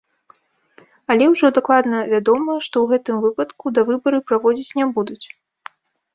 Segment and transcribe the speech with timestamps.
[1.13, 5.23] Але ўжо дакладна вядома, што ў гэтым выпадку давыбары праводзіць не будуць.